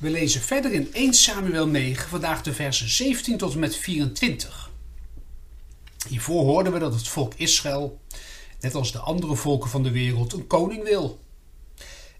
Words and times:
We 0.00 0.10
lezen 0.10 0.40
verder 0.40 0.72
in 0.72 0.92
1 0.92 1.14
Samuel 1.14 1.66
9, 1.66 2.08
vandaag 2.08 2.42
de 2.42 2.54
versen 2.54 2.88
17 2.88 3.38
tot 3.38 3.52
en 3.52 3.58
met 3.58 3.76
24. 3.76 4.70
Hiervoor 6.08 6.44
hoorden 6.44 6.72
we 6.72 6.78
dat 6.78 6.94
het 6.94 7.08
volk 7.08 7.34
Israël, 7.34 8.00
net 8.60 8.74
als 8.74 8.92
de 8.92 8.98
andere 8.98 9.36
volken 9.36 9.70
van 9.70 9.82
de 9.82 9.90
wereld, 9.90 10.32
een 10.32 10.46
koning 10.46 10.82
wil. 10.82 11.20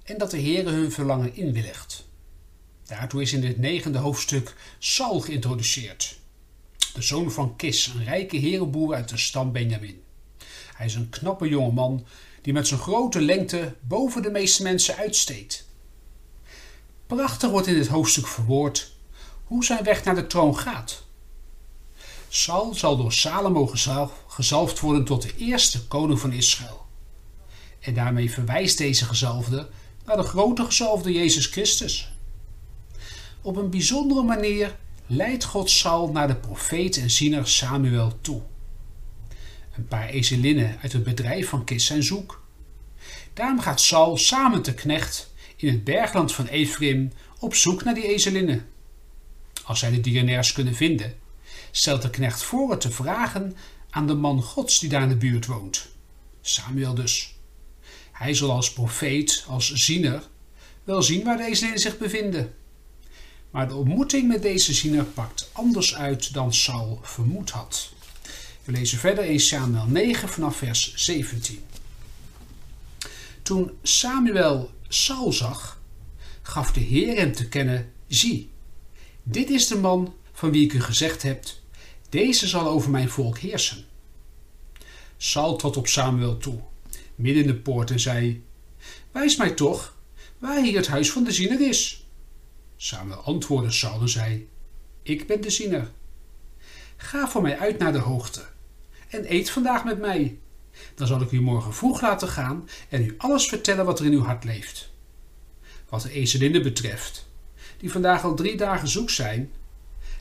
En 0.02 0.18
dat 0.18 0.30
de 0.30 0.40
Heere 0.40 0.70
hun 0.70 0.92
verlangen 0.92 1.34
inwilligt. 1.34 2.08
Daartoe 2.86 3.22
is 3.22 3.32
in 3.32 3.40
dit 3.40 3.58
negende 3.58 3.98
hoofdstuk 3.98 4.56
Saul 4.78 5.20
geïntroduceerd. 5.20 6.18
De 6.94 7.02
zoon 7.02 7.32
van 7.32 7.56
Kis, 7.56 7.86
een 7.86 8.04
rijke 8.04 8.36
herenboer 8.36 8.94
uit 8.94 9.08
de 9.08 9.18
stam 9.18 9.52
Benjamin. 9.52 10.02
Hij 10.74 10.86
is 10.86 10.94
een 10.94 11.08
knappe 11.08 11.48
jongeman 11.48 12.06
die 12.42 12.52
met 12.52 12.66
zijn 12.66 12.80
grote 12.80 13.20
lengte 13.20 13.74
boven 13.80 14.22
de 14.22 14.30
meeste 14.30 14.62
mensen 14.62 14.96
uitsteekt. 14.96 15.68
Prachtig 17.16 17.50
wordt 17.50 17.66
in 17.66 17.74
dit 17.74 17.86
hoofdstuk 17.86 18.26
verwoord 18.26 18.92
hoe 19.44 19.64
zijn 19.64 19.84
weg 19.84 20.04
naar 20.04 20.14
de 20.14 20.26
troon 20.26 20.58
gaat. 20.58 21.04
Saul 22.28 22.74
zal 22.74 22.96
door 22.96 23.12
Salomo 23.12 23.72
gezalfd 24.26 24.80
worden 24.80 25.04
tot 25.04 25.22
de 25.22 25.36
eerste 25.36 25.86
koning 25.86 26.20
van 26.20 26.32
Israël. 26.32 26.86
En 27.80 27.94
daarmee 27.94 28.30
verwijst 28.30 28.78
deze 28.78 29.04
gezalfde 29.04 29.68
naar 30.04 30.16
de 30.16 30.22
grote 30.22 30.64
gezalfde 30.64 31.12
Jezus 31.12 31.46
Christus. 31.46 32.12
Op 33.42 33.56
een 33.56 33.70
bijzondere 33.70 34.22
manier 34.22 34.76
leidt 35.06 35.44
God 35.44 35.70
Saul 35.70 36.12
naar 36.12 36.28
de 36.28 36.36
profeet 36.36 36.96
en 36.96 37.10
ziener 37.10 37.48
Samuel 37.48 38.18
toe. 38.20 38.42
Een 39.76 39.86
paar 39.88 40.08
ezelinnen 40.08 40.78
uit 40.82 40.92
het 40.92 41.04
bedrijf 41.04 41.48
van 41.48 41.64
Kis 41.64 41.86
zijn 41.86 42.02
zoek. 42.02 42.42
Daarom 43.34 43.60
gaat 43.60 43.80
Saul 43.80 44.16
samen 44.16 44.62
te 44.62 44.74
knecht 44.74 45.29
in 45.60 45.68
het 45.68 45.84
bergland 45.84 46.32
van 46.32 46.46
Ephraim 46.46 47.12
op 47.38 47.54
zoek 47.54 47.84
naar 47.84 47.94
die 47.94 48.06
ezelinnen. 48.06 48.66
Als 49.64 49.78
zij 49.78 49.90
de 49.90 50.00
dienaars 50.00 50.52
kunnen 50.52 50.74
vinden, 50.74 51.14
stelt 51.70 52.02
de 52.02 52.10
knecht 52.10 52.42
voor 52.42 52.70
het 52.70 52.80
te 52.80 52.90
vragen 52.90 53.56
aan 53.90 54.06
de 54.06 54.14
man 54.14 54.42
Gods 54.42 54.78
die 54.78 54.88
daar 54.88 55.02
in 55.02 55.08
de 55.08 55.16
buurt 55.16 55.46
woont. 55.46 55.88
Samuel 56.40 56.94
dus. 56.94 57.38
Hij 58.12 58.34
zal 58.34 58.50
als 58.50 58.72
profeet, 58.72 59.44
als 59.48 59.72
ziener, 59.72 60.22
wel 60.84 61.02
zien 61.02 61.24
waar 61.24 61.36
de 61.36 61.44
ezelinnen 61.44 61.80
zich 61.80 61.98
bevinden. 61.98 62.54
Maar 63.50 63.68
de 63.68 63.74
ontmoeting 63.74 64.28
met 64.28 64.42
deze 64.42 64.74
ziener 64.74 65.04
pakt 65.04 65.50
anders 65.52 65.94
uit 65.94 66.34
dan 66.34 66.54
Saul 66.54 67.00
vermoed 67.02 67.50
had. 67.50 67.92
We 68.64 68.72
lezen 68.72 68.98
verder 68.98 69.24
in 69.24 69.40
Samuel 69.40 69.86
9 69.86 70.28
vanaf 70.28 70.56
vers 70.56 70.94
17. 70.94 71.62
Toen 73.42 73.70
Samuel 73.82 74.70
Saul 74.92 75.32
zag, 75.32 75.80
gaf 76.42 76.72
de 76.72 76.80
Heer 76.80 77.16
hem 77.16 77.32
te 77.32 77.48
kennen: 77.48 77.92
Zie, 78.06 78.50
dit 79.22 79.50
is 79.50 79.66
de 79.66 79.76
man 79.76 80.14
van 80.32 80.50
wie 80.50 80.64
ik 80.64 80.72
u 80.72 80.80
gezegd 80.80 81.22
heb: 81.22 81.44
deze 82.08 82.48
zal 82.48 82.68
over 82.68 82.90
mijn 82.90 83.08
volk 83.08 83.38
heersen. 83.38 83.84
Saul 85.16 85.56
trad 85.56 85.76
op 85.76 85.86
Samuel 85.86 86.36
toe, 86.36 86.60
midden 87.14 87.42
in 87.42 87.48
de 87.48 87.56
poort, 87.56 87.90
en 87.90 88.00
zei: 88.00 88.44
Wijs 89.12 89.36
mij 89.36 89.50
toch 89.50 89.96
waar 90.38 90.62
hier 90.62 90.76
het 90.76 90.88
huis 90.88 91.10
van 91.10 91.24
de 91.24 91.32
ziener 91.32 91.60
is. 91.60 92.06
Samuel 92.76 93.18
antwoordde 93.18 93.70
Saul 93.70 94.00
en 94.00 94.08
zei: 94.08 94.48
Ik 95.02 95.26
ben 95.26 95.40
de 95.40 95.50
ziener. 95.50 95.90
Ga 96.96 97.28
voor 97.28 97.42
mij 97.42 97.58
uit 97.58 97.78
naar 97.78 97.92
de 97.92 97.98
hoogte 97.98 98.44
en 99.08 99.32
eet 99.34 99.50
vandaag 99.50 99.84
met 99.84 99.98
mij. 99.98 100.38
Dan 100.94 101.06
zal 101.06 101.20
ik 101.20 101.30
u 101.30 101.40
morgen 101.40 101.74
vroeg 101.74 102.00
laten 102.00 102.28
gaan 102.28 102.68
en 102.88 103.04
u 103.04 103.14
alles 103.18 103.46
vertellen 103.46 103.84
wat 103.84 103.98
er 103.98 104.06
in 104.06 104.12
uw 104.12 104.22
hart 104.22 104.44
leeft. 104.44 104.92
Wat 105.88 106.02
de 106.02 106.12
ezelinnen 106.12 106.62
betreft, 106.62 107.28
die 107.78 107.90
vandaag 107.90 108.24
al 108.24 108.34
drie 108.34 108.56
dagen 108.56 108.88
zoek 108.88 109.10
zijn, 109.10 109.52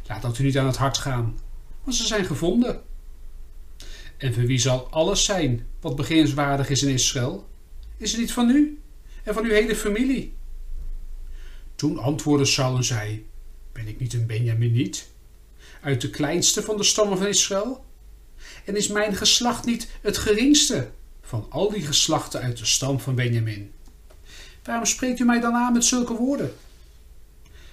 laat 0.07 0.21
dat 0.21 0.37
u 0.37 0.43
niet 0.43 0.57
aan 0.57 0.65
het 0.65 0.77
hart 0.77 0.97
gaan, 0.97 1.39
want 1.83 1.95
ze 1.95 2.07
zijn 2.07 2.25
gevonden. 2.25 2.81
En 4.17 4.33
van 4.33 4.45
wie 4.45 4.57
zal 4.57 4.87
alles 4.89 5.23
zijn 5.23 5.67
wat 5.79 5.95
beginswaardig 5.95 6.69
is 6.69 6.83
in 6.83 6.93
Israël? 6.93 7.47
Is 7.97 8.11
het 8.11 8.19
niet 8.19 8.31
van 8.31 8.49
u 8.49 8.81
en 9.23 9.33
van 9.33 9.43
uw 9.43 9.51
hele 9.51 9.75
familie? 9.75 10.33
Toen 11.75 11.97
antwoordde 11.97 12.45
Saul 12.45 12.75
en 12.75 12.83
zei: 12.83 13.25
Ben 13.71 13.87
ik 13.87 13.99
niet 13.99 14.13
een 14.13 14.25
Benjaminiet? 14.25 15.09
Uit 15.81 16.01
de 16.01 16.09
kleinste 16.09 16.61
van 16.61 16.77
de 16.77 16.83
stammen 16.83 17.17
van 17.17 17.27
Israël? 17.27 17.85
En 18.65 18.75
is 18.75 18.87
mijn 18.87 19.15
geslacht 19.15 19.65
niet 19.65 19.87
het 20.01 20.17
geringste 20.17 20.91
van 21.21 21.45
al 21.49 21.69
die 21.69 21.85
geslachten 21.85 22.41
uit 22.41 22.57
de 22.57 22.65
stam 22.65 22.99
van 22.99 23.15
Benjamin? 23.15 23.71
Waarom 24.63 24.85
spreekt 24.85 25.19
u 25.19 25.25
mij 25.25 25.39
dan 25.39 25.53
aan 25.53 25.73
met 25.73 25.85
zulke 25.85 26.13
woorden? 26.13 26.55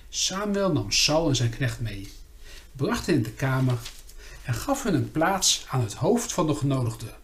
Samuel 0.08 0.72
nam 0.72 0.90
Saul 0.90 1.28
en 1.28 1.36
zijn 1.36 1.50
knecht 1.50 1.80
mee, 1.80 2.12
bracht 2.72 3.06
hen 3.06 3.14
in 3.14 3.22
de 3.22 3.32
kamer 3.32 3.78
en 4.42 4.54
gaf 4.54 4.82
hun 4.82 4.94
een 4.94 5.10
plaats 5.10 5.66
aan 5.68 5.80
het 5.80 5.94
hoofd 5.94 6.32
van 6.32 6.46
de 6.46 6.54
genodigden. 6.54 7.14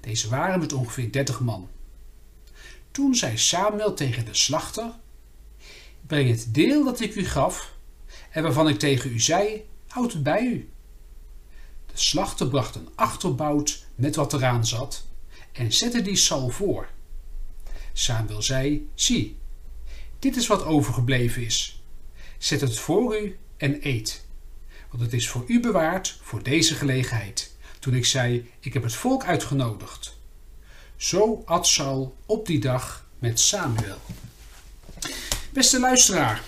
Deze 0.00 0.28
waren 0.28 0.58
met 0.58 0.72
ongeveer 0.72 1.12
dertig 1.12 1.40
man. 1.40 1.68
Toen 2.90 3.14
zei 3.14 3.38
Samuel 3.38 3.94
tegen 3.94 4.24
de 4.24 4.34
slachter: 4.34 4.90
Breng 6.06 6.30
het 6.30 6.54
deel 6.54 6.84
dat 6.84 7.00
ik 7.00 7.14
u 7.14 7.24
gaf 7.24 7.72
en 8.30 8.42
waarvan 8.42 8.68
ik 8.68 8.78
tegen 8.78 9.12
u 9.12 9.20
zei, 9.20 9.64
houd 9.86 10.12
het 10.12 10.22
bij 10.22 10.42
u. 10.42 10.68
Slachter 12.00 12.48
bracht 12.48 12.74
een 12.74 12.88
achterbout 12.94 13.86
met 13.94 14.16
wat 14.16 14.32
eraan 14.32 14.66
zat 14.66 15.04
en 15.52 15.72
zette 15.72 16.02
die 16.02 16.16
Saul 16.16 16.48
voor. 16.48 16.88
Samuel 17.92 18.42
zei: 18.42 18.88
Zie, 18.94 19.36
dit 20.18 20.36
is 20.36 20.46
wat 20.46 20.64
overgebleven 20.64 21.44
is. 21.44 21.82
Zet 22.38 22.60
het 22.60 22.78
voor 22.78 23.20
u 23.20 23.38
en 23.56 23.78
eet, 23.86 24.24
want 24.90 25.02
het 25.02 25.12
is 25.12 25.28
voor 25.28 25.44
u 25.46 25.60
bewaard 25.60 26.18
voor 26.22 26.42
deze 26.42 26.74
gelegenheid. 26.74 27.54
Toen 27.78 27.94
ik 27.94 28.04
zei: 28.06 28.50
Ik 28.60 28.72
heb 28.72 28.82
het 28.82 28.94
volk 28.94 29.24
uitgenodigd. 29.24 30.16
Zo 30.96 31.42
at 31.44 31.66
Saul 31.66 32.16
op 32.26 32.46
die 32.46 32.60
dag 32.60 33.06
met 33.18 33.40
Samuel. 33.40 34.00
Beste 35.52 35.80
luisteraar, 35.80 36.44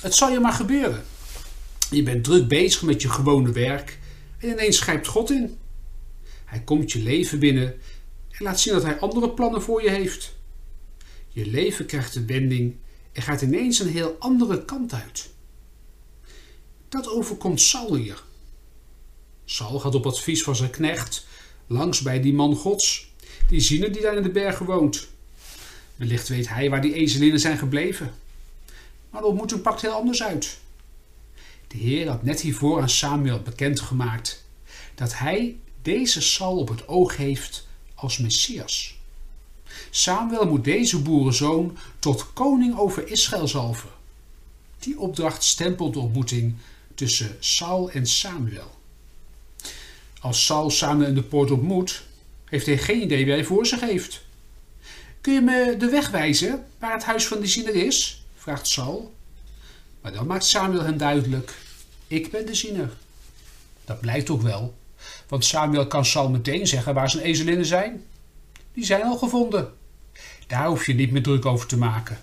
het 0.00 0.14
zal 0.14 0.30
je 0.30 0.40
maar 0.40 0.52
gebeuren. 0.52 1.04
Je 1.90 2.02
bent 2.02 2.24
druk 2.24 2.48
bezig 2.48 2.82
met 2.82 3.02
je 3.02 3.10
gewone 3.10 3.52
werk 3.52 3.98
en 4.40 4.48
ineens 4.48 4.80
grijpt 4.80 5.06
God 5.06 5.30
in. 5.30 5.58
Hij 6.44 6.60
komt 6.60 6.92
je 6.92 6.98
leven 6.98 7.38
binnen 7.38 7.80
en 8.30 8.44
laat 8.44 8.60
zien 8.60 8.74
dat 8.74 8.82
hij 8.82 8.98
andere 8.98 9.30
plannen 9.30 9.62
voor 9.62 9.82
je 9.82 9.90
heeft. 9.90 10.34
Je 11.28 11.46
leven 11.46 11.86
krijgt 11.86 12.14
een 12.14 12.26
wending 12.26 12.76
en 13.12 13.22
gaat 13.22 13.42
ineens 13.42 13.78
een 13.78 13.88
heel 13.88 14.16
andere 14.18 14.64
kant 14.64 14.92
uit. 14.92 15.30
Dat 16.88 17.08
overkomt 17.08 17.60
Saul 17.60 17.94
hier. 17.94 18.22
Saul 19.44 19.80
gaat 19.80 19.94
op 19.94 20.06
advies 20.06 20.42
van 20.42 20.56
zijn 20.56 20.70
knecht 20.70 21.26
langs 21.66 22.00
bij 22.00 22.20
die 22.20 22.32
man 22.32 22.56
Gods, 22.56 23.12
die 23.48 23.60
ziener 23.60 23.92
die 23.92 24.02
daar 24.02 24.16
in 24.16 24.22
de 24.22 24.30
bergen 24.30 24.66
woont. 24.66 25.08
Wellicht 25.96 26.28
weet 26.28 26.48
hij 26.48 26.70
waar 26.70 26.80
die 26.80 26.94
ezelinnen 26.94 27.40
zijn 27.40 27.58
gebleven. 27.58 28.14
Maar 29.10 29.20
de 29.20 29.26
ontmoeting 29.26 29.62
pakt 29.62 29.80
heel 29.80 29.92
anders 29.92 30.22
uit. 30.22 30.58
De 31.70 31.78
Heer 31.78 32.08
had 32.08 32.22
net 32.22 32.40
hiervoor 32.40 32.80
aan 32.80 32.88
Samuel 32.88 33.40
bekendgemaakt 33.42 34.44
dat 34.94 35.18
hij 35.18 35.56
deze 35.82 36.20
Saul 36.20 36.56
op 36.56 36.68
het 36.68 36.88
oog 36.88 37.16
heeft 37.16 37.66
als 37.94 38.18
Messias. 38.18 38.98
Samuel 39.90 40.46
moet 40.46 40.64
deze 40.64 41.02
boerenzoon 41.02 41.78
tot 41.98 42.32
koning 42.32 42.78
over 42.78 43.08
Israël 43.08 43.48
zalven. 43.48 43.88
Die 44.78 44.98
opdracht 44.98 45.44
stempelt 45.44 45.92
de 45.92 45.98
ontmoeting 45.98 46.54
tussen 46.94 47.36
Saul 47.40 47.90
en 47.90 48.06
Samuel. 48.06 48.78
Als 50.20 50.44
Saul 50.44 50.70
Samuel 50.70 51.08
in 51.08 51.14
de 51.14 51.22
poort 51.22 51.50
ontmoet, 51.50 52.02
heeft 52.44 52.66
hij 52.66 52.78
geen 52.78 53.02
idee 53.02 53.24
wie 53.24 53.34
hij 53.34 53.44
voor 53.44 53.66
zich 53.66 53.80
heeft. 53.80 54.24
Kun 55.20 55.32
je 55.32 55.40
me 55.40 55.74
de 55.78 55.88
weg 55.88 56.10
wijzen 56.10 56.66
waar 56.78 56.92
het 56.92 57.04
huis 57.04 57.26
van 57.26 57.40
de 57.40 57.46
ziener 57.46 57.74
is? 57.74 58.24
vraagt 58.36 58.66
Saul. 58.66 59.14
Maar 60.00 60.12
dan 60.12 60.26
maakt 60.26 60.44
Samuel 60.44 60.82
hem 60.82 60.96
duidelijk: 60.96 61.54
Ik 62.06 62.30
ben 62.30 62.46
de 62.46 62.54
ziener. 62.54 62.92
Dat 63.84 64.00
blijkt 64.00 64.30
ook 64.30 64.42
wel, 64.42 64.74
want 65.28 65.44
Samuel 65.44 65.86
kan 65.86 66.04
Saul 66.04 66.30
meteen 66.30 66.66
zeggen 66.66 66.94
waar 66.94 67.10
zijn 67.10 67.24
ezelinnen 67.24 67.66
zijn. 67.66 68.04
Die 68.72 68.84
zijn 68.84 69.02
al 69.02 69.18
gevonden. 69.18 69.72
Daar 70.46 70.66
hoef 70.66 70.86
je 70.86 70.94
niet 70.94 71.10
meer 71.10 71.22
druk 71.22 71.46
over 71.46 71.66
te 71.66 71.76
maken. 71.76 72.20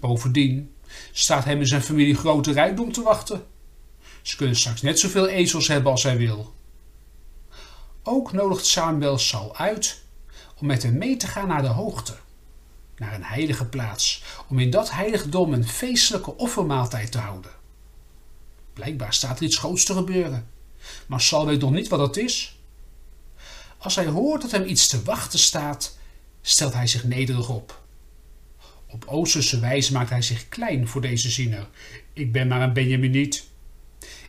Bovendien 0.00 0.74
staat 1.12 1.44
hem 1.44 1.60
en 1.60 1.66
zijn 1.66 1.82
familie 1.82 2.14
grote 2.14 2.52
rijkdom 2.52 2.92
te 2.92 3.02
wachten. 3.02 3.46
Ze 4.22 4.36
kunnen 4.36 4.56
straks 4.56 4.82
net 4.82 4.98
zoveel 4.98 5.28
ezels 5.28 5.68
hebben 5.68 5.92
als 5.92 6.02
hij 6.02 6.16
wil. 6.16 6.54
Ook 8.02 8.32
nodigt 8.32 8.66
Samuel 8.66 9.18
Saul 9.18 9.56
uit 9.56 10.02
om 10.60 10.66
met 10.66 10.82
hem 10.82 10.98
mee 10.98 11.16
te 11.16 11.26
gaan 11.26 11.48
naar 11.48 11.62
de 11.62 11.68
hoogte, 11.68 12.14
naar 12.98 13.14
een 13.14 13.24
heilige 13.24 13.64
plaats, 13.64 14.22
om 14.48 14.58
in 14.58 14.70
dat 14.70 14.90
heiligdom 14.90 15.52
een 15.52 15.68
feestelijke 15.68 16.36
offermaaltijd 16.36 17.12
te 17.12 17.18
houden. 17.18 17.50
Blijkbaar 18.72 19.14
staat 19.14 19.38
er 19.38 19.44
iets 19.44 19.58
groots 19.58 19.84
te 19.84 19.94
gebeuren, 19.94 20.48
maar 21.06 21.20
Saul 21.20 21.46
weet 21.46 21.60
nog 21.60 21.70
niet 21.70 21.88
wat 21.88 21.98
dat 21.98 22.16
is. 22.16 22.58
Als 23.78 23.94
hij 23.94 24.06
hoort 24.06 24.42
dat 24.42 24.50
hem 24.50 24.64
iets 24.64 24.86
te 24.86 25.02
wachten 25.02 25.38
staat, 25.38 25.96
stelt 26.42 26.72
hij 26.72 26.86
zich 26.86 27.04
nederig 27.04 27.48
op. 27.48 27.82
Op 28.86 29.04
Oosterse 29.06 29.60
wijze 29.60 29.92
maakt 29.92 30.10
hij 30.10 30.22
zich 30.22 30.48
klein 30.48 30.88
voor 30.88 31.00
deze 31.00 31.30
ziener. 31.30 31.68
Ik 32.12 32.32
ben 32.32 32.48
maar 32.48 32.62
een 32.62 32.72
Benjaminiet. 32.72 33.44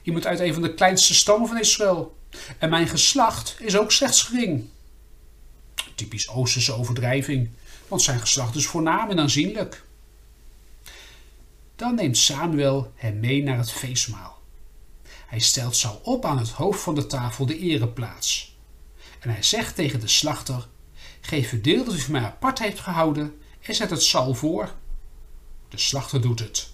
Iemand 0.03 0.25
uit 0.25 0.39
een 0.39 0.53
van 0.53 0.61
de 0.61 0.73
kleinste 0.73 1.13
stammen 1.13 1.47
van 1.47 1.59
Israël. 1.59 2.17
En 2.57 2.69
mijn 2.69 2.87
geslacht 2.87 3.55
is 3.59 3.77
ook 3.77 3.91
slechts 3.91 4.21
gering. 4.21 4.69
Typisch 5.99 6.29
Oosterse 6.29 6.73
overdrijving, 6.73 7.49
want 7.87 8.01
zijn 8.01 8.19
geslacht 8.19 8.55
is 8.55 8.65
voornaam 8.67 9.09
en 9.09 9.19
aanzienlijk. 9.19 9.83
Dan 11.75 11.95
neemt 11.95 12.17
Samuel 12.17 12.91
hem 12.95 13.19
mee 13.19 13.43
naar 13.43 13.57
het 13.57 13.71
feestmaal. 13.71 14.41
Hij 15.27 15.39
stelt 15.39 15.75
Saul 15.75 15.99
op 16.03 16.25
aan 16.25 16.37
het 16.37 16.49
hoofd 16.49 16.81
van 16.81 16.95
de 16.95 17.07
tafel 17.07 17.45
de 17.45 17.57
ereplaats. 17.57 18.57
En 19.19 19.29
hij 19.29 19.43
zegt 19.43 19.75
tegen 19.75 19.99
de 19.99 20.07
slachter: 20.07 20.67
Geef 21.21 21.49
het 21.49 21.63
deel 21.63 21.83
dat 21.83 21.93
u 21.93 21.99
voor 21.99 22.11
mij 22.11 22.21
apart 22.21 22.59
heeft 22.59 22.79
gehouden 22.79 23.41
en 23.61 23.75
zet 23.75 23.89
het 23.89 24.03
Saul 24.03 24.33
voor. 24.33 24.73
De 25.69 25.77
slachter 25.77 26.21
doet 26.21 26.39
het. 26.39 26.69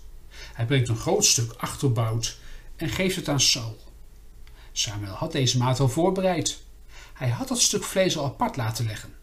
Hij 0.54 0.66
brengt 0.66 0.90
een 0.90 0.98
groot 0.98 1.26
stuk 1.26 1.52
achterbout 1.52 2.38
en 2.76 2.90
geeft 2.90 3.16
het 3.16 3.30
aan 3.30 3.42
Saul. 3.42 3.84
Samuel 4.72 5.14
had 5.14 5.32
deze 5.32 5.58
maat 5.58 5.80
al 5.80 5.90
voorbereid. 5.90 6.64
Hij 7.16 7.30
had 7.30 7.48
dat 7.48 7.62
stuk 7.62 7.84
vlees 7.84 8.18
al 8.18 8.26
apart 8.26 8.56
laten 8.56 8.86
leggen. 8.86 9.14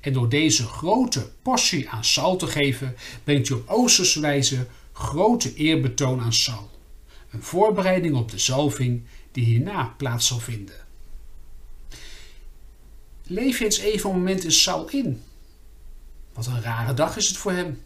En 0.00 0.12
door 0.12 0.28
deze 0.28 0.66
grote 0.66 1.30
portie 1.42 1.88
aan 1.88 2.04
Saul 2.04 2.36
te 2.36 2.46
geven, 2.46 2.96
brengt 3.24 3.48
hij 3.48 3.56
op 3.56 3.68
Oosterse 3.68 4.20
wijze 4.20 4.66
grote 4.92 5.54
eerbetoon 5.54 6.20
aan 6.20 6.32
Saul. 6.32 6.70
Een 7.30 7.42
voorbereiding 7.42 8.16
op 8.16 8.30
de 8.30 8.38
zalving 8.38 9.02
die 9.32 9.44
hierna 9.44 9.94
plaats 9.96 10.26
zal 10.26 10.38
vinden. 10.38 10.74
Leef 13.22 13.58
je 13.58 13.64
eens 13.64 13.78
even 13.78 14.10
een 14.10 14.16
moment 14.16 14.44
in 14.44 14.52
Saul 14.52 14.88
in. 14.88 15.22
Wat 16.32 16.46
een 16.46 16.62
rare 16.62 16.94
dag 16.94 17.16
is 17.16 17.28
het 17.28 17.36
voor 17.36 17.52
hem. 17.52 17.82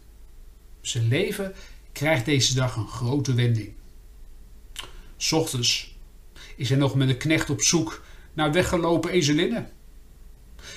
Zijn 0.81 1.07
leven 1.07 1.53
krijgt 1.91 2.25
deze 2.25 2.53
dag 2.53 2.75
een 2.75 2.87
grote 2.87 3.33
wending. 3.33 3.73
Ochtends 5.31 5.95
is 6.55 6.69
hij 6.69 6.77
nog 6.77 6.95
met 6.95 7.09
een 7.09 7.17
knecht 7.17 7.49
op 7.49 7.61
zoek 7.61 8.03
naar 8.35 8.51
weggelopen 8.51 9.11
ezelinnen. 9.11 9.71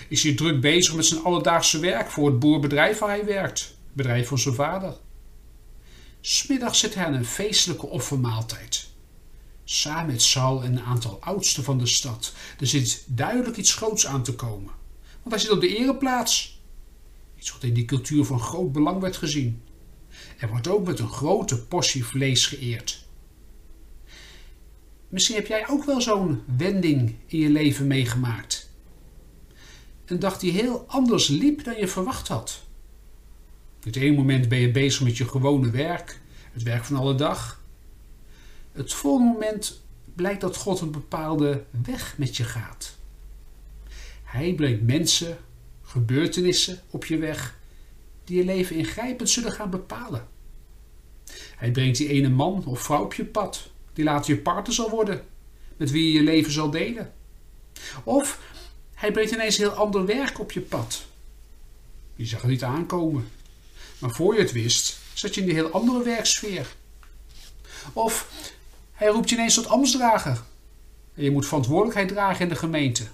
Is 0.09 0.23
hij 0.23 0.35
druk 0.35 0.61
bezig 0.61 0.95
met 0.95 1.07
zijn 1.07 1.23
alledaagse 1.23 1.79
werk 1.79 2.11
voor 2.11 2.27
het 2.27 2.39
boerbedrijf 2.39 2.99
waar 2.99 3.09
hij 3.09 3.25
werkt, 3.25 3.75
bedrijf 3.93 4.29
van 4.29 4.39
zijn 4.39 4.55
vader. 4.55 4.97
Smiddags 6.21 6.79
zit 6.79 6.95
hij 6.95 7.05
aan 7.05 7.15
een 7.15 7.25
feestelijke 7.25 7.87
offermaaltijd. 7.87 8.89
Samen 9.65 10.07
met 10.07 10.23
Saul 10.23 10.63
en 10.63 10.73
een 10.73 10.85
aantal 10.85 11.19
oudsten 11.21 11.65
van 11.65 11.79
de 11.79 11.87
stad. 11.87 12.33
Er 12.61 12.67
zit 12.67 13.05
duidelijk 13.07 13.57
iets 13.57 13.75
groots 13.75 14.07
aan 14.07 14.23
te 14.23 14.35
komen. 14.35 14.73
Want 15.23 15.35
hij 15.35 15.39
zit 15.39 15.51
op 15.51 15.61
de 15.61 15.77
ereplaats. 15.77 16.61
Iets 17.39 17.53
wat 17.53 17.63
in 17.63 17.75
die 17.75 17.85
cultuur 17.85 18.25
van 18.25 18.41
groot 18.41 18.73
belang 18.73 19.01
werd 19.01 19.17
gezien. 19.17 19.63
Er 20.39 20.49
wordt 20.49 20.69
ook 20.69 20.87
met 20.87 20.99
een 20.99 21.09
grote 21.09 21.67
portie 21.67 22.05
vlees 22.05 22.47
geëerd. 22.47 23.08
Misschien 25.09 25.37
heb 25.37 25.47
jij 25.47 25.69
ook 25.69 25.85
wel 25.85 26.01
zo'n 26.01 26.43
wending 26.57 27.15
in 27.27 27.39
je 27.39 27.51
leven 27.51 27.87
meegemaakt. 27.87 28.71
Een 30.05 30.19
dag 30.19 30.39
die 30.39 30.53
heel 30.53 30.85
anders 30.87 31.29
liep 31.29 31.65
dan 31.65 31.77
je 31.77 31.89
verwacht 31.89 32.29
had. 32.29 32.63
Het 33.83 33.97
ene 33.97 34.17
moment 34.17 34.49
ben 34.49 34.59
je 34.59 34.71
bezig 34.71 35.03
met 35.03 35.17
je 35.17 35.29
gewone 35.29 35.71
werk, 35.71 36.21
het 36.53 36.63
werk 36.63 36.85
van 36.85 36.97
alle 36.97 37.15
dag. 37.15 37.63
Het 38.73 38.93
volgende 38.93 39.33
moment 39.33 39.83
blijkt 40.15 40.41
dat 40.41 40.57
God 40.57 40.81
een 40.81 40.91
bepaalde 40.91 41.65
weg 41.85 42.19
met 42.19 42.37
je 42.37 42.45
gaat. 42.45 42.97
Hij 44.23 44.55
brengt 44.55 44.83
mensen, 44.83 45.39
gebeurtenissen 45.83 46.81
op 46.91 47.05
je 47.05 47.19
weg 47.19 47.59
die 48.25 48.37
je 48.37 48.45
leven 48.45 48.77
ingrijpend 48.77 49.31
zullen 49.31 49.53
gaan 49.53 49.71
bepalen. 49.71 50.29
Hij 51.57 51.71
brengt 51.71 51.99
die 51.99 52.09
ene 52.09 52.29
man 52.29 52.65
of 52.65 52.83
vrouw 52.83 53.05
op 53.05 53.15
je 53.15 53.25
pad 53.25 53.71
die 53.99 54.07
later 54.07 54.35
je 54.35 54.41
partner 54.41 54.75
zal 54.75 54.91
worden, 54.91 55.25
met 55.77 55.91
wie 55.91 56.07
je 56.07 56.13
je 56.13 56.23
leven 56.23 56.53
zal 56.53 56.71
delen. 56.71 57.13
Of 58.05 58.41
hij 58.95 59.13
brengt 59.13 59.31
ineens 59.31 59.57
heel 59.57 59.71
ander 59.71 60.07
werk 60.07 60.41
op 60.41 60.53
je 60.53 60.61
pad. 60.61 61.05
Je 62.15 62.27
zag 62.27 62.41
het 62.41 62.51
niet 62.51 62.65
aankomen. 62.65 63.29
Maar 63.99 64.11
voor 64.11 64.35
je 64.35 64.41
het 64.41 64.53
wist, 64.53 64.99
zat 65.13 65.35
je 65.35 65.41
in 65.41 65.49
een 65.49 65.55
heel 65.55 65.71
andere 65.71 66.03
werksfeer. 66.03 66.75
Of 67.93 68.31
hij 68.93 69.09
roept 69.09 69.29
je 69.29 69.37
ineens 69.37 69.55
tot 69.55 69.67
ambtsdrager. 69.67 70.43
En 71.15 71.25
je 71.25 71.31
moet 71.31 71.47
verantwoordelijkheid 71.47 72.09
dragen 72.09 72.43
in 72.43 72.49
de 72.49 72.57
gemeente. 72.57 73.05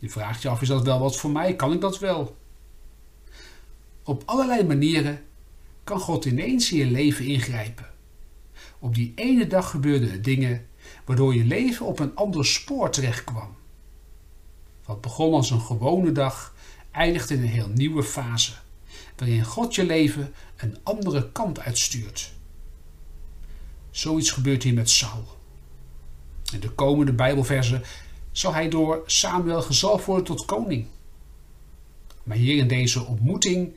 Je 0.00 0.10
vraagt 0.10 0.42
je 0.42 0.48
af, 0.48 0.62
is 0.62 0.68
dat 0.68 0.84
wel 0.84 0.98
wat 0.98 1.16
voor 1.16 1.30
mij? 1.30 1.56
Kan 1.56 1.72
ik 1.72 1.80
dat 1.80 1.98
wel? 1.98 2.36
Op 4.02 4.22
allerlei 4.24 4.64
manieren 4.64 5.24
kan 5.84 6.00
God 6.00 6.24
ineens 6.24 6.72
in 6.72 6.78
je 6.78 6.86
leven 6.86 7.24
ingrijpen. 7.24 7.92
Op 8.84 8.94
die 8.94 9.12
ene 9.14 9.46
dag 9.46 9.70
gebeurden 9.70 10.10
er 10.10 10.22
dingen 10.22 10.66
waardoor 11.04 11.34
je 11.34 11.44
leven 11.44 11.86
op 11.86 11.98
een 11.98 12.14
ander 12.14 12.46
spoor 12.46 12.90
terecht 12.90 13.24
kwam. 13.24 13.56
Wat 14.84 15.00
begon 15.00 15.34
als 15.34 15.50
een 15.50 15.60
gewone 15.60 16.12
dag, 16.12 16.54
eindigt 16.90 17.30
in 17.30 17.40
een 17.40 17.48
heel 17.48 17.68
nieuwe 17.68 18.02
fase, 18.02 18.52
waarin 19.16 19.44
God 19.44 19.74
je 19.74 19.84
leven 19.84 20.34
een 20.56 20.78
andere 20.82 21.32
kant 21.32 21.60
uitstuurt. 21.60 22.32
Zoiets 23.90 24.30
gebeurt 24.30 24.62
hier 24.62 24.74
met 24.74 24.90
Saul. 24.90 25.24
In 26.52 26.60
de 26.60 26.70
komende 26.70 27.12
Bijbelversen 27.12 27.82
zal 28.32 28.54
hij 28.54 28.68
door 28.68 29.02
Samuel 29.06 29.62
gezalfd 29.62 30.04
worden 30.04 30.24
tot 30.24 30.44
koning. 30.44 30.86
Maar 32.22 32.36
hier 32.36 32.56
in 32.56 32.68
deze 32.68 33.04
ontmoeting 33.04 33.74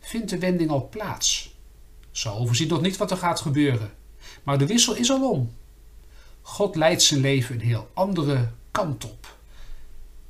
vindt 0.00 0.30
de 0.30 0.38
wending 0.38 0.70
al 0.70 0.88
plaats. 0.88 1.56
Saul 2.12 2.38
overziet 2.38 2.68
nog 2.68 2.80
niet 2.80 2.96
wat 2.96 3.10
er 3.10 3.16
gaat 3.16 3.40
gebeuren. 3.40 3.98
Maar 4.42 4.58
de 4.58 4.66
wissel 4.66 4.94
is 4.94 5.10
al 5.10 5.30
om. 5.30 5.54
God 6.42 6.76
leidt 6.76 7.02
zijn 7.02 7.20
leven 7.20 7.54
een 7.54 7.66
heel 7.66 7.90
andere 7.94 8.50
kant 8.70 9.04
op. 9.04 9.36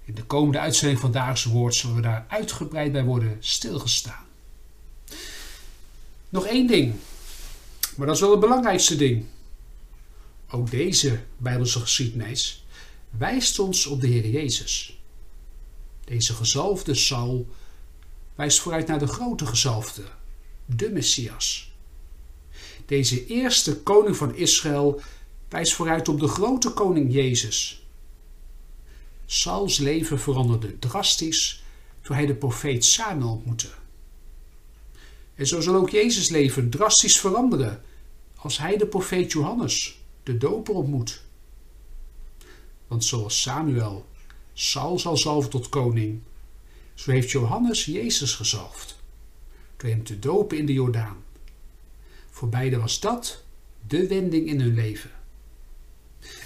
In 0.04 0.14
de 0.14 0.24
komende 0.24 0.58
uitzending 0.58 1.00
van 1.00 1.12
Dagelijks 1.12 1.44
Woord 1.44 1.74
zullen 1.74 1.96
we 1.96 2.02
daar 2.02 2.24
uitgebreid 2.28 2.92
bij 2.92 3.04
worden 3.04 3.36
stilgestaan. 3.40 4.24
Nog 6.28 6.46
één 6.46 6.66
ding, 6.66 6.94
maar 7.96 8.06
dat 8.06 8.14
is 8.16 8.22
wel 8.22 8.30
het 8.30 8.40
belangrijkste 8.40 8.96
ding. 8.96 9.26
Ook 10.50 10.70
deze 10.70 11.20
Bijbelse 11.36 11.80
geschiedenis 11.80 12.64
wijst 13.10 13.58
ons 13.58 13.86
op 13.86 14.00
de 14.00 14.06
Heer 14.06 14.28
Jezus. 14.28 14.98
Deze 16.04 16.34
gezalfde 16.34 16.94
Saul 16.94 17.48
wijst 18.34 18.60
vooruit 18.60 18.86
naar 18.86 18.98
de 18.98 19.06
grote 19.06 19.46
gezalfde, 19.46 20.02
de 20.66 20.90
Messias. 20.90 21.69
Deze 22.90 23.26
eerste 23.26 23.76
koning 23.76 24.16
van 24.16 24.34
Israël 24.34 25.00
wijst 25.48 25.72
vooruit 25.72 26.08
op 26.08 26.20
de 26.20 26.28
grote 26.28 26.70
koning 26.70 27.12
Jezus. 27.12 27.86
Sauls 29.26 29.78
leven 29.78 30.20
veranderde 30.20 30.78
drastisch 30.78 31.62
toen 32.00 32.16
hij 32.16 32.26
de 32.26 32.34
profeet 32.34 32.84
Samuel 32.84 33.30
ontmoette. 33.30 33.68
En 35.34 35.46
zo 35.46 35.60
zal 35.60 35.74
ook 35.74 35.90
Jezus 35.90 36.28
leven 36.28 36.70
drastisch 36.70 37.20
veranderen 37.20 37.82
als 38.36 38.58
hij 38.58 38.76
de 38.76 38.86
profeet 38.86 39.32
Johannes, 39.32 40.00
de 40.22 40.36
doper, 40.36 40.74
ontmoet. 40.74 41.22
Want 42.86 43.04
zoals 43.04 43.42
Samuel 43.42 44.06
Saul 44.52 44.98
zal 44.98 45.16
zalven 45.16 45.50
tot 45.50 45.68
koning, 45.68 46.20
zo 46.94 47.10
heeft 47.10 47.30
Johannes 47.30 47.84
Jezus 47.84 48.34
gezalfd, 48.34 48.96
door 49.76 49.90
hem 49.90 50.04
te 50.04 50.18
dopen 50.18 50.58
in 50.58 50.66
de 50.66 50.72
Jordaan. 50.72 51.28
Voor 52.30 52.48
beiden 52.48 52.80
was 52.80 53.00
dat 53.00 53.42
de 53.86 54.06
wending 54.06 54.46
in 54.46 54.60
hun 54.60 54.74
leven. 54.74 55.10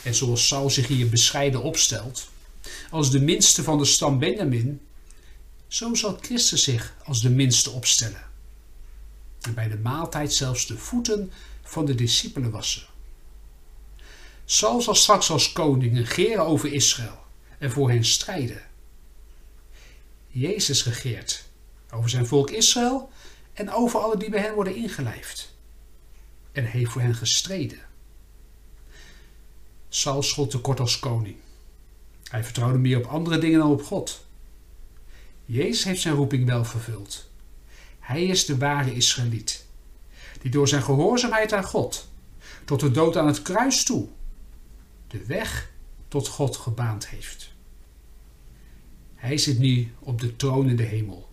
En 0.02 0.14
zoals 0.14 0.46
Saul 0.46 0.70
zich 0.70 0.86
hier 0.86 1.08
bescheiden 1.08 1.62
opstelt, 1.62 2.28
als 2.90 3.10
de 3.10 3.20
minste 3.20 3.62
van 3.62 3.78
de 3.78 3.84
stam 3.84 4.18
Benjamin, 4.18 4.80
zo 5.68 5.94
zal 5.94 6.18
Christus 6.20 6.62
zich 6.62 6.94
als 7.04 7.20
de 7.20 7.30
minste 7.30 7.70
opstellen. 7.70 8.22
En 9.40 9.54
bij 9.54 9.68
de 9.68 9.78
maaltijd 9.78 10.32
zelfs 10.32 10.66
de 10.66 10.78
voeten 10.78 11.32
van 11.62 11.84
de 11.84 11.94
discipelen 11.94 12.50
wassen. 12.50 12.86
Saul 14.44 14.82
zal 14.82 14.94
straks 14.94 15.30
als 15.30 15.52
koning 15.52 15.96
regeren 15.96 16.46
over 16.46 16.72
Israël 16.72 17.18
en 17.58 17.70
voor 17.70 17.90
hen 17.90 18.04
strijden. 18.04 18.62
Jezus 20.28 20.84
regeert 20.84 21.44
over 21.90 22.10
zijn 22.10 22.26
volk 22.26 22.50
Israël 22.50 23.10
en 23.52 23.70
over 23.70 24.00
alle 24.00 24.16
die 24.16 24.30
bij 24.30 24.40
hen 24.40 24.54
worden 24.54 24.74
ingelijfd 24.74 25.53
en 26.54 26.64
heeft 26.64 26.90
voor 26.90 27.00
hen 27.00 27.14
gestreden. 27.14 27.78
Saul 29.88 30.22
schot 30.22 30.50
tekort 30.50 30.80
als 30.80 30.98
koning. 30.98 31.36
Hij 32.28 32.44
vertrouwde 32.44 32.78
meer 32.78 32.98
op 32.98 33.04
andere 33.04 33.38
dingen 33.38 33.58
dan 33.58 33.70
op 33.70 33.82
God. 33.82 34.26
Jezus 35.44 35.84
heeft 35.84 36.00
zijn 36.00 36.14
roeping 36.14 36.46
wel 36.46 36.64
vervuld. 36.64 37.30
Hij 38.00 38.24
is 38.24 38.46
de 38.46 38.56
ware 38.56 38.94
Israëliet, 38.94 39.66
die 40.40 40.50
door 40.50 40.68
zijn 40.68 40.82
gehoorzaamheid 40.82 41.52
aan 41.52 41.64
God, 41.64 42.08
tot 42.64 42.80
de 42.80 42.90
dood 42.90 43.16
aan 43.16 43.26
het 43.26 43.42
kruis 43.42 43.84
toe, 43.84 44.08
de 45.06 45.24
weg 45.26 45.70
tot 46.08 46.28
God 46.28 46.56
gebaand 46.56 47.08
heeft. 47.08 47.52
Hij 49.14 49.38
zit 49.38 49.58
nu 49.58 49.92
op 49.98 50.20
de 50.20 50.36
troon 50.36 50.68
in 50.68 50.76
de 50.76 50.82
hemel. 50.82 51.32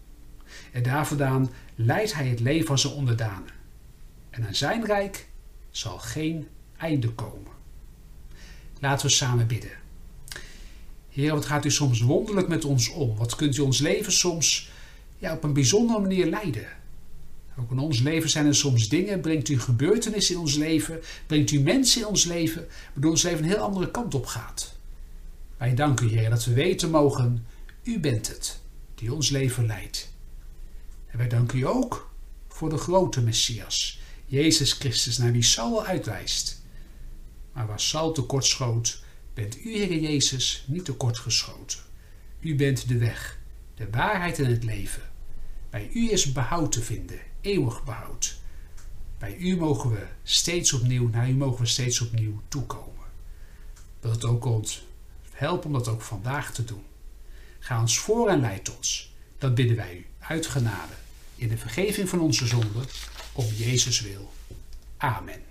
En 0.72 0.84
daar 0.84 1.08
vandaan 1.08 1.52
leidt 1.76 2.14
hij 2.14 2.28
het 2.28 2.40
leven 2.40 2.68
van 2.68 2.80
zijn 2.80 2.94
onderdanen. 2.94 3.61
En 4.32 4.46
aan 4.46 4.56
zijn 4.56 4.86
rijk 4.86 5.28
zal 5.70 5.98
geen 5.98 6.48
einde 6.78 7.10
komen. 7.10 7.52
Laten 8.80 9.06
we 9.06 9.12
samen 9.12 9.48
bidden. 9.48 9.72
Heer, 11.10 11.34
wat 11.34 11.46
gaat 11.46 11.66
u 11.66 11.72
soms 11.72 12.02
wonderlijk 12.02 12.48
met 12.48 12.66
ons 12.66 12.90
om? 12.90 13.16
Wat 13.16 13.36
kunt 13.36 13.58
u 13.58 13.62
ons 13.62 13.80
leven 13.80 14.12
soms 14.12 14.72
ja, 15.18 15.34
op 15.34 15.44
een 15.44 15.54
bijzondere 15.54 16.00
manier 16.00 16.26
leiden? 16.26 16.68
Ook 17.60 17.72
in 17.72 17.80
ons 17.80 18.00
leven 18.00 18.30
zijn 18.30 18.46
er 18.46 18.56
soms 18.56 18.90
dingen, 18.90 19.22
brengt 19.22 19.50
u 19.50 19.60
gebeurtenissen 19.60 20.36
in 20.36 20.42
ons 20.42 20.56
leven, 20.56 21.00
brengt 21.28 21.52
u 21.52 21.60
mensen 21.60 22.02
in 22.02 22.08
ons 22.08 22.26
leven, 22.26 22.68
waardoor 22.94 23.12
ons 23.12 23.24
leven 23.24 23.44
een 23.44 23.50
heel 23.50 23.58
andere 23.58 23.92
kant 23.92 24.14
op 24.14 24.26
gaat. 24.26 24.76
Wij 25.58 25.76
danken 25.76 26.06
u, 26.06 26.10
Heer, 26.10 26.30
dat 26.30 26.46
we 26.46 26.54
weten 26.54 26.90
mogen, 26.90 27.46
u 27.84 28.00
bent 28.00 28.28
het 28.28 28.60
die 28.96 29.14
ons 29.14 29.30
leven 29.30 29.66
leidt. 29.66 30.14
En 31.08 31.18
wij 31.18 31.28
danken 31.28 31.60
u 31.60 31.68
ook 31.68 32.12
voor 32.48 32.70
de 32.70 32.78
grote 32.78 33.22
Messias, 33.22 34.00
Jezus 34.32 34.74
Christus, 34.74 35.18
naar 35.18 35.32
wie 35.32 35.44
Saul 35.44 35.86
uitwijst. 35.86 36.62
Maar 37.54 37.68
waar 37.68 37.80
Saul 37.80 38.12
tekortschoot, 38.12 39.04
bent 39.34 39.66
u, 39.66 39.78
Heer 39.78 40.00
Jezus, 40.00 40.64
niet 40.68 40.86
tekortgeschoten. 40.86 41.80
U 42.40 42.56
bent 42.56 42.88
de 42.88 42.98
weg, 42.98 43.40
de 43.76 43.90
waarheid 43.90 44.40
en 44.40 44.46
het 44.46 44.64
leven. 44.64 45.02
Bij 45.70 45.90
u 45.94 46.12
is 46.12 46.32
behoud 46.32 46.72
te 46.72 46.82
vinden, 46.82 47.20
eeuwig 47.42 47.84
behoud. 47.84 48.40
Bij 49.18 49.38
u 49.38 49.58
mogen 49.58 49.90
we 49.90 50.06
steeds 50.24 50.74
opnieuw, 50.74 51.10
naar 51.10 51.30
u 51.30 51.34
mogen 51.34 51.62
we 51.62 51.68
steeds 51.68 52.02
opnieuw 52.02 52.42
toekomen. 52.48 53.08
Dat 54.00 54.12
het 54.12 54.26
ook 54.26 54.46
ons 54.46 54.84
helpt 55.32 55.66
om 55.66 55.74
dat 55.74 55.88
ook 55.88 56.02
vandaag 56.02 56.54
te 56.54 56.64
doen. 56.64 56.84
Ga 57.60 57.82
ons 57.82 58.00
voor 58.00 58.30
en 58.30 58.40
leid 58.40 58.78
ons. 58.78 59.14
Dat 59.38 59.56
bidden 59.56 59.76
wij 59.76 59.96
u 59.96 60.06
uit 60.20 60.48
genade 60.48 60.94
in 61.42 61.48
de 61.48 61.58
vergeving 61.58 62.10
van 62.10 62.20
onze 62.20 62.48
zonden, 62.48 62.86
om 63.32 63.46
Jezus 63.46 64.02
wil. 64.02 64.34
Amen. 64.98 65.51